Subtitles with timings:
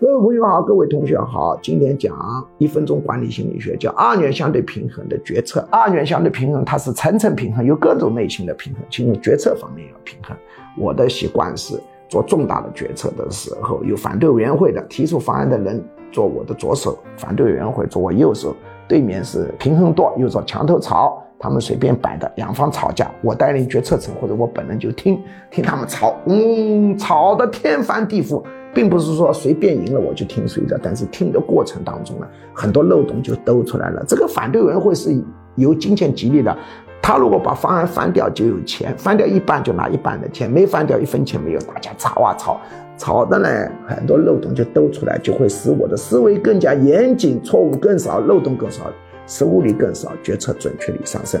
[0.00, 2.12] 各位朋友好，各位同学好，今天讲
[2.58, 5.66] 一分钟管理心理学，叫二元相对平衡的决策。
[5.70, 10.36] 二元相对平衡它是层层平衡，有各种类型的平衡，其中决策方面要平衡。
[10.76, 18.54] 我的习惯是做重大的决策的时候，有反对委员会的提出方案的人做我的左手，反对委员会做我右手，
[18.88, 21.20] 对面是平衡舵，又做墙头草。
[21.36, 28.42] 他们随便摆的，两方吵架，我带领决策层或者我本人就听听他们吵，嗯，吵得天翻地覆，
[28.74, 34.04] 并不是说随便赢了我就听谁的，但是听的过程当中呢，很多漏洞就兜出来了。
[34.08, 35.14] 这个反对委员会是
[35.54, 36.56] 由金钱激励的，
[37.00, 42.60] 他如果把方案翻掉就有钱，翻掉一半就拿一半的钱，没翻掉一分钱没有，大家吵啊吵，
[42.98, 43.48] 吵的呢
[43.86, 48.82] 很多漏洞就兜出来，就会使我的思维更加严谨，错误更少，漏洞更少。
[49.26, 51.40] 失误率更少，决策准确率上升。